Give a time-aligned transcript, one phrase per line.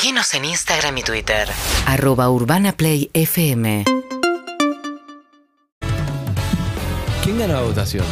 [0.00, 1.48] Seguinos en Instagram y Twitter.
[1.84, 3.82] Arroba Urbana Play FM.
[7.24, 8.04] ¿Quién ganó la votación?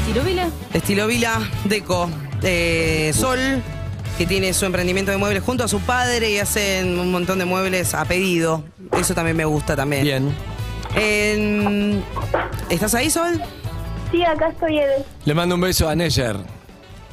[0.00, 0.48] ¿Estilo Vila?
[0.72, 2.10] Estilo Vila Deco.
[2.42, 3.38] eh, Sol,
[4.18, 7.44] que tiene su emprendimiento de muebles junto a su padre y hacen un montón de
[7.44, 8.64] muebles a pedido.
[8.98, 10.02] Eso también me gusta también.
[10.02, 10.34] Bien.
[10.96, 12.02] En-
[12.70, 13.40] ¿Estás ahí, Sol?
[14.10, 15.04] Sí, acá estoy, Ede.
[15.26, 16.38] Le mando un beso a Neyer.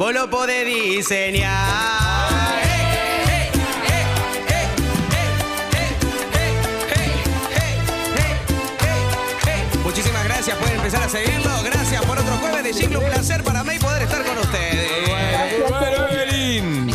[0.04, 1.54] vos lo podés diseñar.
[9.82, 11.52] Muchísimas gracias, pueden empezar a seguirlo.
[11.64, 12.98] Gracias por otro jueves de Jingle.
[12.98, 15.10] Un placer para mí poder estar con ustedes.
[15.70, 16.88] Bueno, Evelyn.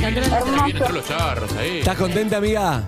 [0.92, 1.78] Los charros ahí.
[1.78, 2.82] ¿Estás contenta, amiga?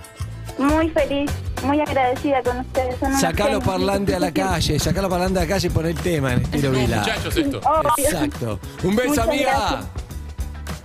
[0.58, 1.30] Muy feliz,
[1.62, 2.98] muy agradecida con ustedes.
[3.00, 5.86] Son Sacá los parlantes a la calle, sacá los parlantes a la calle y pon
[5.86, 6.98] el tema en estilo Vila.
[6.98, 7.60] Muchachos, esto.
[7.60, 8.04] Obvio.
[8.04, 8.60] Exacto.
[8.82, 9.50] Un beso, Muchas amiga.
[9.70, 9.99] gracias.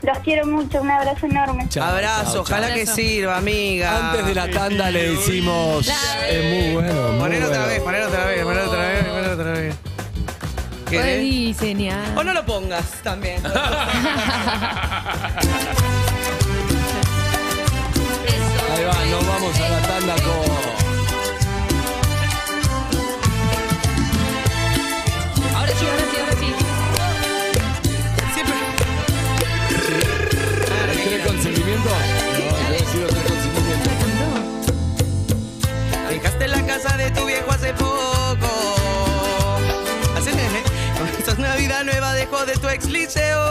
[0.05, 1.67] Los quiero mucho, un abrazo enorme.
[1.69, 2.75] Chao, Abrazo, chao, ojalá chao.
[2.75, 4.11] que sirva, amiga.
[4.11, 5.87] Antes de la tanda le decimos.
[6.29, 7.07] Es muy bueno.
[7.13, 7.73] muy Poner otra bueno.
[7.73, 9.75] vez, poner otra vez, poner otra vez, poner otra vez.
[10.85, 11.21] Puedes ¿Querés?
[11.21, 12.15] diseñar.
[12.15, 13.41] O no lo pongas también.
[42.45, 43.43] de tu ex liceo.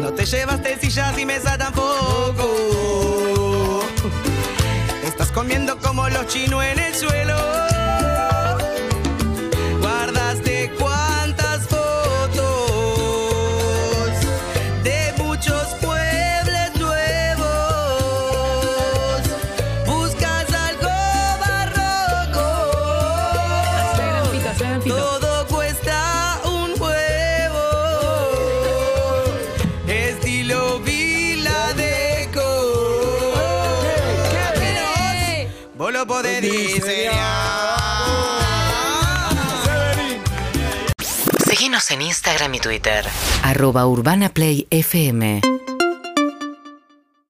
[0.00, 2.44] No te llevaste sillas y mesa tampoco.
[5.04, 7.36] Estás comiendo como los chinos en el suelo.
[9.80, 12.50] Guardaste cuántas fotos
[14.84, 17.46] de muchos muebles nuevos.
[19.86, 20.90] Buscas algo
[21.40, 22.46] barroco.
[24.86, 25.25] Todo
[35.86, 37.76] Vos lo podés diseñar.
[41.46, 43.04] Seguinos en Instagram y Twitter.
[43.44, 45.42] Arroba Urbana Play FM.